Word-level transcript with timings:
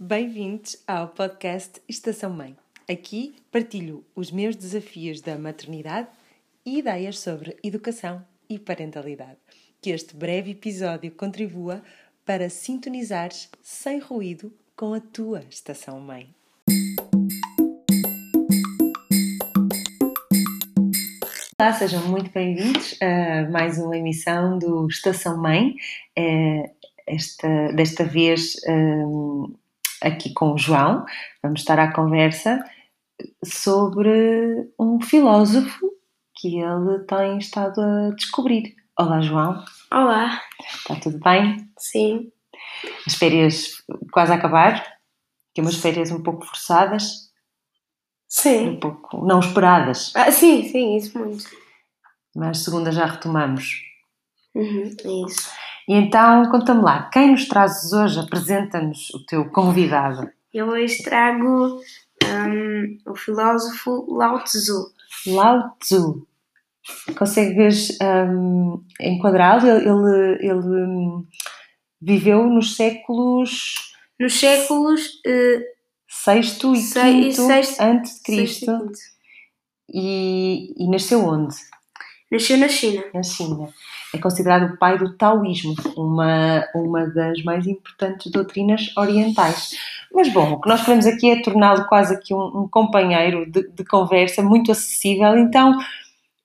Bem-vindos 0.00 0.80
ao 0.86 1.08
podcast 1.08 1.82
Estação 1.88 2.30
Mãe. 2.30 2.56
Aqui 2.88 3.34
partilho 3.50 4.04
os 4.14 4.30
meus 4.30 4.54
desafios 4.54 5.20
da 5.20 5.36
maternidade 5.36 6.06
e 6.64 6.78
ideias 6.78 7.18
sobre 7.18 7.56
educação 7.64 8.24
e 8.48 8.60
parentalidade. 8.60 9.38
Que 9.82 9.90
este 9.90 10.14
breve 10.14 10.52
episódio 10.52 11.10
contribua 11.10 11.82
para 12.24 12.48
sintonizares 12.48 13.50
sem 13.60 13.98
ruído 13.98 14.52
com 14.76 14.94
a 14.94 15.00
tua 15.00 15.42
estação 15.50 15.98
mãe. 15.98 16.32
Olá, 21.60 21.72
sejam 21.72 22.06
muito 22.06 22.30
bem-vindos 22.30 22.96
a 23.02 23.50
mais 23.50 23.78
uma 23.78 23.96
emissão 23.96 24.60
do 24.60 24.86
Estação 24.86 25.36
Mãe. 25.42 25.74
Eh, 26.16 26.70
esta, 27.04 27.72
desta 27.72 28.04
vez 28.04 28.54
um, 28.68 29.52
aqui 30.02 30.32
com 30.32 30.52
o 30.52 30.58
João, 30.58 31.04
vamos 31.42 31.60
estar 31.60 31.78
à 31.78 31.92
conversa 31.92 32.62
sobre 33.44 34.70
um 34.78 35.00
filósofo 35.00 35.90
que 36.36 36.60
ele 36.60 37.00
tem 37.00 37.38
estado 37.38 37.80
a 37.80 38.10
descobrir. 38.14 38.74
Olá, 38.98 39.20
João. 39.20 39.64
Olá. 39.92 40.40
Está 40.60 40.96
tudo 40.96 41.18
bem? 41.18 41.68
Sim. 41.78 42.30
As 43.06 43.14
férias 43.14 43.82
quase 44.12 44.32
a 44.32 44.36
acabar? 44.36 44.84
Que 45.54 45.60
umas 45.60 45.76
férias 45.76 46.10
um 46.10 46.22
pouco 46.22 46.44
forçadas? 46.46 47.28
Sim. 48.28 48.70
Um 48.70 48.80
pouco 48.80 49.24
não 49.24 49.40
esperadas. 49.40 50.12
Ah, 50.14 50.30
sim, 50.30 50.68
sim, 50.68 50.96
isso 50.96 51.18
muito. 51.18 51.44
Mas 52.36 52.58
segunda 52.58 52.92
já 52.92 53.06
retomamos. 53.06 53.82
Uhum, 54.54 54.94
é 55.04 55.26
isso. 55.26 55.50
E 55.88 55.94
então, 55.94 56.50
conta-me 56.50 56.82
lá, 56.82 57.08
quem 57.10 57.30
nos 57.30 57.48
trazes 57.48 57.92
hoje? 57.94 58.20
Apresenta-nos 58.20 59.08
o 59.14 59.24
teu 59.24 59.48
convidado. 59.50 60.30
Eu 60.52 60.68
hoje 60.68 61.02
trago 61.02 61.80
um, 62.24 62.98
o 63.10 63.14
filósofo 63.16 64.06
Lao 64.14 64.44
Tzu. 64.44 64.92
Lao 65.28 65.70
Tzu. 65.80 66.26
Consegues 67.16 67.96
um, 68.02 68.84
enquadrá-lo? 69.00 69.66
Ele, 69.66 69.88
ele, 69.88 70.46
ele 70.46 70.84
um, 70.84 71.26
viveu 72.02 72.46
nos 72.46 72.76
séculos... 72.76 73.74
Nos 74.20 74.38
séculos... 74.38 75.06
Uh, 75.26 75.78
sexto 76.06 76.74
e 76.74 76.80
sei, 76.80 77.22
quinto 77.22 77.46
sexto, 77.46 77.80
antes 77.80 78.14
de 78.16 78.22
Cristo. 78.22 78.90
e. 79.90 80.74
E, 80.80 80.84
e 80.84 80.90
nasceu 80.90 81.24
onde? 81.24 81.54
Nasceu 82.30 82.58
na 82.58 82.68
China. 82.68 83.04
Na 83.14 83.22
China. 83.22 83.68
É 84.14 84.18
considerado 84.18 84.72
o 84.72 84.76
pai 84.78 84.96
do 84.96 85.14
taoísmo, 85.14 85.74
uma, 85.96 86.66
uma 86.74 87.06
das 87.06 87.42
mais 87.42 87.66
importantes 87.66 88.32
doutrinas 88.32 88.90
orientais. 88.96 89.76
Mas 90.12 90.32
bom, 90.32 90.52
o 90.52 90.60
que 90.60 90.68
nós 90.68 90.82
queremos 90.82 91.06
aqui 91.06 91.30
é 91.30 91.42
torná-lo 91.42 91.86
quase 91.86 92.14
aqui 92.14 92.32
um, 92.32 92.62
um 92.62 92.68
companheiro 92.68 93.50
de, 93.50 93.68
de 93.68 93.84
conversa 93.84 94.42
muito 94.42 94.72
acessível. 94.72 95.36
Então, 95.36 95.78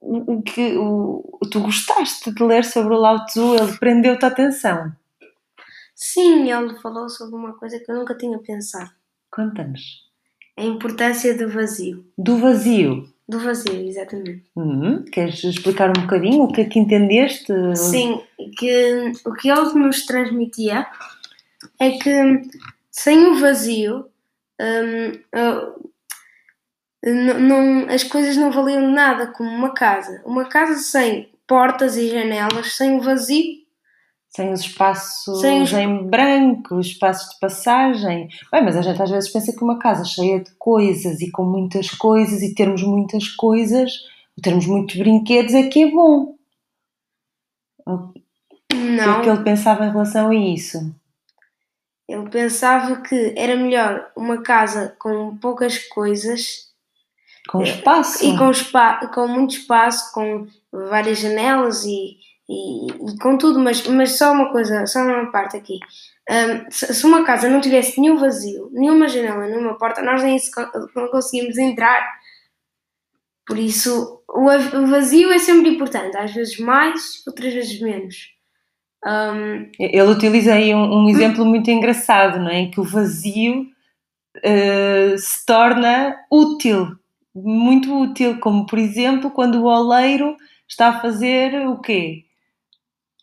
o, 0.00 0.34
o 0.34 0.42
que 0.42 0.76
o, 0.76 1.38
tu 1.50 1.60
gostaste 1.60 2.30
de 2.30 2.42
ler 2.42 2.64
sobre 2.64 2.94
o 2.94 2.98
Lao 2.98 3.24
Tzu, 3.24 3.54
ele 3.54 3.76
prendeu-te 3.78 4.24
a 4.24 4.28
atenção. 4.28 4.92
Sim, 5.94 6.52
ele 6.52 6.78
falou 6.80 7.08
sobre 7.08 7.34
uma 7.36 7.54
coisa 7.54 7.78
que 7.80 7.90
eu 7.90 7.96
nunca 7.96 8.14
tinha 8.14 8.38
pensado. 8.38 8.90
Conta-nos. 9.30 10.04
A 10.56 10.62
importância 10.62 11.36
do 11.36 11.48
vazio. 11.48 12.04
Do 12.16 12.36
vazio. 12.36 13.08
Do 13.28 13.40
vazio, 13.40 13.88
exatamente. 13.88 14.44
Hum, 14.56 15.04
queres 15.04 15.42
explicar 15.42 15.90
um 15.90 16.02
bocadinho 16.02 16.44
o 16.44 16.52
que 16.52 16.60
é 16.60 16.64
que 16.64 16.78
entendeste? 16.78 17.52
Sim, 17.74 18.22
que 18.56 19.12
o 19.24 19.32
que 19.32 19.50
ele 19.50 19.74
nos 19.74 20.06
transmitia 20.06 20.86
é 21.80 21.90
que 21.90 22.42
sem 22.90 23.26
o 23.26 23.40
vazio 23.40 24.06
hum, 24.60 25.12
não, 27.02 27.86
as 27.88 28.02
coisas 28.02 28.36
não 28.36 28.50
valiam 28.50 28.90
nada 28.90 29.28
como 29.28 29.48
uma 29.48 29.72
casa. 29.72 30.22
Uma 30.24 30.44
casa 30.44 30.76
sem 30.76 31.30
portas 31.46 31.96
e 31.96 32.08
janelas, 32.08 32.74
sem 32.76 32.96
o 32.96 33.00
vazio, 33.00 33.65
Sem 34.36 34.52
os 34.52 34.60
espaços 34.60 35.40
Sem 35.40 35.62
os- 35.62 35.72
em 35.72 36.04
branco, 36.10 36.74
os 36.76 36.88
espaços 36.88 37.30
de 37.32 37.40
passagem. 37.40 38.28
Bem, 38.52 38.62
mas 38.62 38.76
a 38.76 38.82
gente 38.82 39.02
às 39.02 39.10
vezes 39.10 39.32
pensa 39.32 39.50
que 39.50 39.64
uma 39.64 39.78
casa 39.78 40.04
cheia 40.04 40.40
de 40.40 40.50
coisas 40.58 41.22
e 41.22 41.30
com 41.30 41.42
muitas 41.44 41.88
coisas 41.90 42.42
e 42.42 42.54
termos 42.54 42.82
muitas 42.82 43.28
coisas, 43.28 43.92
ou 44.36 44.42
termos 44.42 44.66
muitos 44.66 44.94
brinquedos 44.96 45.54
é 45.54 45.68
que 45.68 45.84
é 45.84 45.90
bom. 45.90 46.34
O 47.86 48.12
que 48.12 48.22
é 48.74 48.74
não. 48.74 49.22
que 49.22 49.28
ele 49.30 49.42
pensava 49.42 49.86
em 49.86 49.90
relação 49.90 50.28
a 50.28 50.34
isso? 50.34 50.94
Ele 52.08 52.28
pensava 52.28 52.96
que 53.00 53.34
era 53.36 53.56
melhor 53.56 54.10
uma 54.16 54.42
casa 54.42 54.94
com 54.98 55.36
poucas 55.38 55.78
coisas 55.88 56.70
Com 57.48 57.62
espaço. 57.62 58.24
e 58.24 58.36
com, 58.36 58.50
espa 58.50 59.06
com 59.08 59.26
muito 59.26 59.56
espaço, 59.56 60.12
com 60.12 60.46
várias 60.70 61.18
janelas 61.18 61.84
e, 61.84 62.16
e, 62.48 62.86
e 62.86 63.18
com 63.18 63.36
tudo, 63.36 63.58
mas, 63.58 63.86
mas 63.86 64.16
só 64.16 64.32
uma 64.32 64.50
coisa, 64.52 64.86
só 64.86 65.00
uma 65.02 65.30
parte 65.30 65.56
aqui. 65.56 65.78
Hum, 66.30 66.66
se, 66.70 66.92
se 66.94 67.06
uma 67.06 67.24
casa 67.24 67.48
não 67.48 67.60
tivesse 67.60 68.00
nenhum 68.00 68.16
vazio, 68.16 68.70
nenhuma 68.72 69.08
janela, 69.08 69.46
nenhuma 69.46 69.76
porta, 69.78 70.02
nós 70.02 70.22
nem 70.22 70.38
não 70.94 71.08
conseguimos 71.08 71.58
entrar. 71.58 72.06
Por 73.46 73.58
isso, 73.58 74.22
o, 74.28 74.42
o 74.44 74.86
vazio 74.86 75.30
é 75.30 75.38
sempre 75.38 75.70
importante, 75.70 76.16
às 76.16 76.32
vezes 76.32 76.58
mais, 76.58 77.22
outras 77.26 77.52
vezes 77.52 77.80
menos. 77.80 78.34
Hum, 79.04 79.70
Ele 79.78 80.02
utiliza 80.02 80.54
aí 80.54 80.74
um, 80.74 81.04
um 81.04 81.08
exemplo 81.08 81.44
muito 81.44 81.70
engraçado, 81.70 82.40
não 82.40 82.48
é? 82.48 82.60
Em 82.60 82.70
que 82.70 82.80
o 82.80 82.84
vazio 82.84 83.66
eh, 84.42 85.16
se 85.18 85.44
torna 85.46 86.16
útil, 86.30 86.96
muito 87.34 88.02
útil, 88.02 88.38
como 88.40 88.66
por 88.66 88.78
exemplo 88.78 89.30
quando 89.30 89.56
o 89.56 89.66
oleiro 89.66 90.36
está 90.68 90.88
a 90.88 91.00
fazer 91.00 91.66
o 91.68 91.80
quê? 91.80 92.25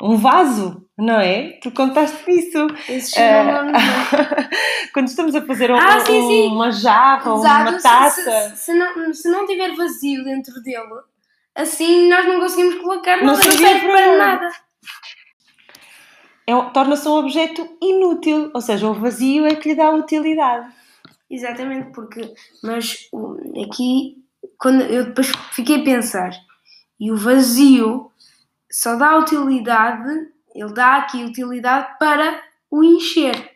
Um 0.06 0.18
vaso, 0.18 0.86
não 0.97 1.19
é? 1.19 1.52
Tu 1.62 1.72
contaste 1.72 2.30
isso. 2.30 2.58
não- 2.58 3.66
não- 3.66 3.72
quando 4.94 5.08
estamos 5.08 5.34
a 5.34 5.41
fazer 5.46 5.72
um- 5.72 5.78
Ah, 5.78 6.00
sim, 6.02 6.28
sim. 6.28 6.47
uma 6.50 6.72
jarra 6.72 7.31
ou 7.34 7.40
uma 7.40 7.78
se- 7.78 7.84
taça. 7.84 8.50
Se, 8.56 8.58
se 8.66 8.74
não, 8.74 9.14
se 9.14 9.30
não 9.30 9.47
tiver 9.47 9.74
vazio 9.75 10.24
dentro 10.25 10.62
dele, 10.62 11.00
assim 11.56 12.09
nós 12.09 12.25
não 12.28 12.40
conseguimos 12.40 12.75
colocar 12.75 13.18
Não 13.18 13.34
nada, 13.34 13.46
não, 13.46 13.52
serve 13.58 13.88
para 13.88 14.18
nada. 14.18 14.52
É, 16.46 16.62
torna-se 16.74 17.08
um 17.08 17.14
objeto 17.14 17.78
inútil, 17.81 18.52
ou 18.53 18.59
seja, 18.62 18.88
o 18.90 18.94
vazio 18.94 19.46
é 19.46 19.56
que 19.56 19.70
lhe 19.70 19.75
dá 19.75 19.90
utilidade. 19.91 20.70
Exatamente, 21.30 21.91
porque, 21.94 22.34
mas 22.62 23.08
aqui, 23.66 24.18
quando 24.59 24.81
eu 24.81 25.06
depois 25.06 25.31
fiquei 25.53 25.80
a 25.80 25.84
pensar, 25.84 26.31
e 27.00 27.09
o 27.12 27.16
vazio 27.18 28.12
só 28.73 28.95
dá 28.95 29.16
utilidade, 29.19 30.31
ele 30.56 30.73
dá 30.73 30.97
aqui 30.97 31.23
utilidade 31.23 31.95
para 32.00 32.41
o 32.72 32.84
encher, 32.84 33.51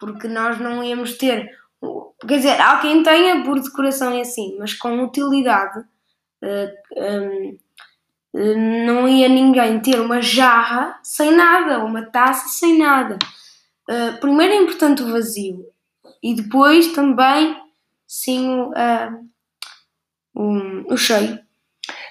porque 0.00 0.26
nós 0.26 0.58
não 0.58 0.82
íamos 0.82 1.16
ter, 1.16 1.48
quer 2.26 2.36
dizer, 2.38 2.60
há 2.60 2.80
quem 2.80 3.04
tenha 3.04 3.44
por 3.44 3.60
decoração 3.60 4.12
e 4.18 4.20
assim, 4.20 4.56
mas 4.58 4.74
com 4.74 5.00
utilidade, 5.04 5.84
eh, 6.42 6.74
hum, 6.96 7.58
eh, 8.34 8.84
não 8.84 9.08
ia 9.08 9.28
ninguém 9.28 9.78
ter 9.78 10.00
uma 10.00 10.20
jarra 10.20 10.98
sem 11.04 11.30
nada, 11.30 11.84
uma 11.84 12.04
taça 12.04 12.48
sem 12.48 12.78
nada. 12.78 13.16
Eh, 13.88 14.12
primeiro 14.20 14.54
é 14.54 14.56
importante 14.56 15.04
o 15.04 15.12
vazio, 15.12 15.64
e 16.20 16.34
depois 16.34 16.88
também, 16.88 17.56
sim, 18.08 18.72
ah, 18.74 19.20
o, 20.34 20.92
o 20.92 20.96
cheio. 20.96 21.45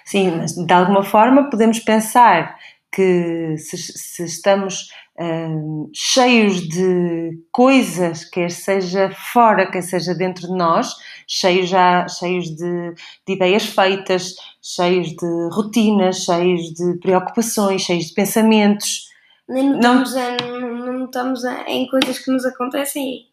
Sim, 0.05 0.31
mas 0.37 0.53
de 0.53 0.73
alguma 0.73 1.03
forma 1.03 1.49
podemos 1.49 1.79
pensar 1.79 2.55
que 2.91 3.57
se, 3.57 3.75
se 3.77 4.23
estamos 4.23 4.87
hum, 5.19 5.89
cheios 5.93 6.61
de 6.69 7.31
coisas, 7.51 8.23
quer 8.23 8.51
seja 8.51 9.11
fora, 9.33 9.69
quer 9.69 9.81
seja 9.81 10.13
dentro 10.13 10.47
de 10.47 10.53
nós, 10.55 10.93
cheios, 11.27 11.67
já, 11.67 12.07
cheios 12.07 12.45
de, 12.55 12.93
de 13.27 13.33
ideias 13.33 13.65
feitas, 13.65 14.35
cheios 14.61 15.07
de 15.09 15.49
rotinas, 15.51 16.17
cheios 16.23 16.71
de 16.73 16.97
preocupações, 16.99 17.81
cheios 17.81 18.05
de 18.05 18.13
pensamentos, 18.13 19.09
Nem 19.49 19.69
Não- 19.69 19.73
notamos, 19.75 20.15
a- 20.15 20.37
não, 20.41 20.75
não 20.77 20.93
notamos 20.99 21.45
a- 21.45 21.63
em 21.67 21.87
coisas 21.87 22.17
que 22.19 22.31
nos 22.31 22.45
acontecem, 22.45 23.27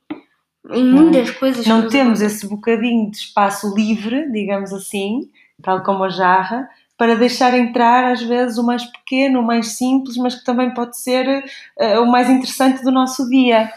em 0.70 0.85
muitas 0.85 1.31
coisas 1.32 1.62
que 1.64 1.69
não 1.69 1.88
temos 1.88 2.20
acontecem. 2.20 2.26
esse 2.26 2.49
bocadinho 2.49 3.11
de 3.11 3.17
espaço 3.17 3.75
livre, 3.75 4.31
digamos 4.32 4.73
assim, 4.73 5.31
tal 5.62 5.82
como 5.82 6.05
a 6.05 6.09
jarra, 6.09 6.69
para 6.97 7.17
deixar 7.17 7.55
entrar 7.55 8.12
às 8.12 8.23
vezes 8.23 8.59
o 8.59 8.64
mais 8.64 8.85
pequeno, 8.85 9.41
o 9.41 9.47
mais 9.47 9.76
simples, 9.79 10.17
mas 10.17 10.35
que 10.35 10.44
também 10.44 10.73
pode 10.75 10.97
ser 10.99 11.44
eh, 11.79 11.99
o 11.99 12.06
mais 12.06 12.29
interessante 12.29 12.82
do 12.82 12.93
nosso 12.93 13.29
dia. 13.29 13.73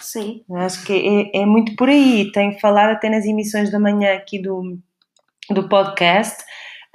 Sim, 0.00 0.42
Acho 0.56 0.84
que 0.86 1.30
é, 1.34 1.42
é 1.42 1.46
muito 1.46 1.76
por 1.76 1.88
aí. 1.88 2.30
Tenho 2.32 2.58
falado 2.60 2.90
até 2.90 3.10
nas 3.10 3.24
emissões 3.26 3.70
da 3.70 3.78
manhã 3.78 4.14
aqui 4.14 4.40
do, 4.40 4.78
do 5.50 5.68
podcast 5.68 6.42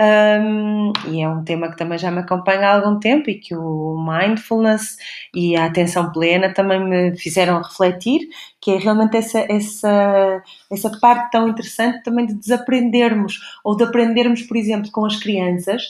Um, 0.02 0.92
e 1.08 1.22
é 1.22 1.30
um 1.30 1.44
tema 1.44 1.70
que 1.70 1.78
também 1.78 2.00
já 2.00 2.10
me 2.10 2.20
acompanha 2.20 2.68
há 2.68 2.76
algum 2.76 3.00
tempo 3.00 3.30
e 3.30 3.40
que 3.40 3.56
o 3.56 3.96
mindfulness 3.96 4.98
e 5.34 5.56
a 5.56 5.66
atenção 5.66 6.12
plena 6.12 6.52
também 6.52 6.84
me 6.84 7.16
fizeram 7.18 7.62
refletir, 7.62 8.22
que 8.60 8.72
é 8.72 8.78
realmente 8.78 9.16
essa, 9.18 9.40
essa, 9.42 10.44
essa 10.72 11.00
parte 11.00 11.32
tão 11.32 11.48
interessante 11.48 12.02
também 12.04 12.26
de 12.26 12.34
desaprendermos, 12.34 13.40
ou 13.64 13.78
de 13.78 13.84
aprendermos, 13.84 14.42
por 14.42 14.58
exemplo, 14.58 14.92
com 14.92 15.06
as 15.06 15.18
crianças, 15.18 15.84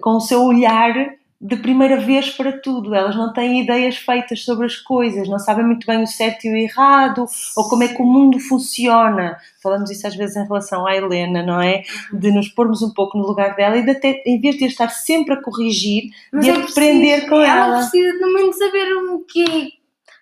com 0.00 0.16
o 0.16 0.20
seu 0.20 0.42
olhar 0.42 0.94
de 1.42 1.56
primeira 1.56 1.96
vez 1.96 2.30
para 2.30 2.52
tudo. 2.52 2.94
Elas 2.94 3.16
não 3.16 3.32
têm 3.32 3.64
ideias 3.64 3.96
feitas 3.96 4.44
sobre 4.44 4.64
as 4.64 4.76
coisas, 4.76 5.28
não 5.28 5.40
sabem 5.40 5.66
muito 5.66 5.84
bem 5.84 6.00
o 6.00 6.06
certo 6.06 6.44
e 6.44 6.52
o 6.52 6.56
errado, 6.56 7.26
ou 7.56 7.68
como 7.68 7.82
é 7.82 7.88
que 7.88 8.00
o 8.00 8.06
mundo 8.06 8.38
funciona. 8.38 9.36
Falamos 9.60 9.90
isso 9.90 10.06
às 10.06 10.14
vezes 10.14 10.36
em 10.36 10.44
relação 10.44 10.86
à 10.86 10.94
Helena, 10.94 11.42
não 11.42 11.60
é? 11.60 11.82
De 12.12 12.30
nos 12.30 12.48
pormos 12.48 12.80
um 12.80 12.94
pouco 12.94 13.18
no 13.18 13.26
lugar 13.26 13.56
dela 13.56 13.76
e 13.76 13.84
de 13.84 13.90
até, 13.90 14.22
em 14.24 14.40
vez 14.40 14.56
de 14.56 14.66
estar 14.66 14.88
sempre 14.88 15.34
a 15.34 15.42
corrigir, 15.42 16.10
Mas 16.32 16.44
de 16.44 16.50
é 16.52 16.54
aprender 16.54 17.10
preciso, 17.22 17.28
com 17.28 17.40
ela. 17.40 17.66
Ela 17.66 17.78
precisa 17.78 18.18
também 18.20 18.50
de 18.50 18.56
saber 18.56 18.92
o 18.94 19.24
que 19.24 19.72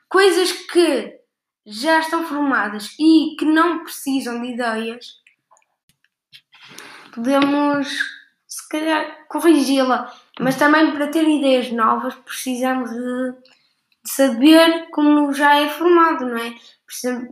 coisas 0.08 0.52
que 0.52 1.20
já 1.66 2.00
estão 2.00 2.24
formadas 2.24 2.96
e 2.98 3.36
que 3.38 3.44
não 3.44 3.84
precisam 3.84 4.40
de 4.40 4.48
ideias. 4.48 5.20
Podemos, 7.14 7.88
se 8.46 8.68
calhar, 8.70 9.26
corrigi-la 9.28 10.10
mas 10.40 10.56
também 10.56 10.90
para 10.92 11.08
ter 11.08 11.22
ideias 11.28 11.70
novas 11.70 12.14
precisamos 12.14 12.90
de, 12.90 13.34
saber 14.04 14.88
como 14.90 15.32
já 15.32 15.58
é 15.60 15.68
formado, 15.68 16.26
não 16.26 16.36
é? 16.36 16.54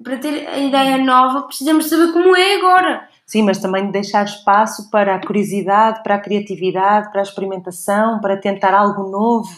para 0.04 0.18
ter 0.18 0.46
a 0.46 0.58
ideia 0.58 0.98
nova 0.98 1.42
precisamos 1.42 1.88
saber 1.88 2.12
como 2.12 2.36
é 2.36 2.56
agora. 2.56 3.08
Sim, 3.26 3.42
mas 3.42 3.58
também 3.58 3.86
de 3.86 3.92
deixar 3.92 4.24
espaço 4.24 4.88
para 4.90 5.16
a 5.16 5.26
curiosidade, 5.26 6.02
para 6.02 6.14
a 6.14 6.20
criatividade, 6.20 7.10
para 7.10 7.20
a 7.20 7.24
experimentação, 7.24 8.20
para 8.20 8.36
tentar 8.36 8.72
algo 8.72 9.10
novo. 9.10 9.50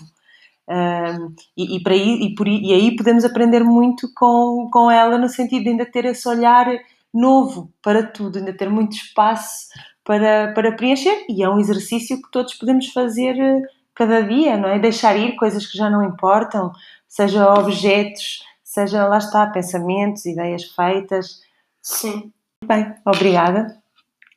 Um, 0.69 1.35
e, 1.57 1.77
e, 1.77 1.83
para 1.83 1.95
e, 1.95 2.35
por, 2.35 2.49
e 2.49 2.73
aí 2.73 2.97
podemos 2.97 3.25
aprender 3.25 3.63
muito 3.63 4.09
com, 4.15 4.69
com 4.73 4.91
ela 4.91 5.19
no 5.19 5.29
sentido 5.29 5.65
de 5.65 5.71
ainda 5.71 5.85
ter 5.85 6.05
esse 6.05 6.29
olhar 6.29 6.67
novo 7.13 7.73
para 7.83 8.03
tudo, 8.03 8.39
ainda 8.39 8.53
ter 8.53 8.69
muito 8.69 8.97
espaço 8.97 9.69
para, 10.05 10.53
para 10.55 10.73
preencher 10.73 11.27
e 11.29 11.43
é 11.43 11.49
um 11.49 11.59
exercício 11.59 12.21
que 12.21 12.31
todos 12.31 12.55
podemos 12.55 12.89
fazer 12.89 13.39
eh, 13.39 13.63
cada 13.95 14.23
dia, 14.23 14.57
não 14.57 14.69
é? 14.69 14.79
Deixar 14.79 15.17
ir 15.17 15.37
coisas 15.37 15.67
que 15.67 15.77
já 15.77 15.91
não 15.91 16.05
importam, 16.05 16.73
seja 17.07 17.53
objetos, 17.55 18.43
seja 18.63 19.07
lá 19.07 19.19
está, 19.19 19.47
pensamentos, 19.47 20.25
ideias 20.27 20.65
feitas. 20.65 21.41
Sim. 21.83 22.33
Bem, 22.65 22.95
obrigada 23.05 23.81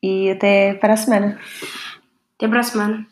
e 0.01 0.31
até 0.31 0.73
para 0.75 0.93
a 0.93 0.97
semana. 0.97 1.39
Até 2.35 2.47
para 2.47 2.59
a 2.59 2.63
semana. 2.63 3.07